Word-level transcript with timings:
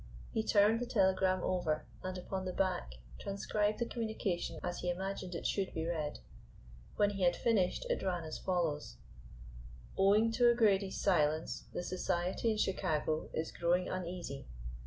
He 0.31 0.41
turned 0.41 0.79
the 0.79 0.87
telegram 0.87 1.43
over, 1.43 1.85
and 2.01 2.17
upon 2.17 2.45
the 2.45 2.53
back 2.53 2.95
transcribed 3.19 3.77
the 3.77 3.85
communication 3.85 4.59
as 4.63 4.79
he 4.79 4.89
imagined 4.89 5.35
it 5.35 5.45
should 5.45 5.75
be 5.75 5.85
read. 5.85 6.21
When 6.95 7.11
he 7.11 7.21
had 7.21 7.35
finished, 7.35 7.85
it 7.87 8.01
ran 8.01 8.23
as 8.23 8.39
follows: 8.39 8.97
Owing 9.95 10.31
to 10.31 10.49
O'Grady's 10.49 10.99
silence, 10.99 11.65
the 11.71 11.83
Society 11.83 12.49
in 12.49 12.57
Chicago 12.57 13.29
is 13.31 13.51
growing 13.51 13.89
uneasy. 13.89 14.47